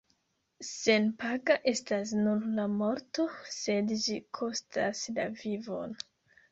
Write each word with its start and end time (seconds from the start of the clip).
Senpaga 0.67 1.57
estas 1.73 2.13
nur 2.23 2.49
la 2.61 2.67
morto, 2.81 3.27
sed 3.59 3.95
ĝi 4.07 4.19
kostas 4.41 5.09
la 5.21 5.33
vivon. 5.45 5.97